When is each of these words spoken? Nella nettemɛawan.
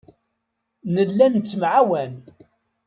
Nella 0.93 1.25
nettemɛawan. 1.27 2.13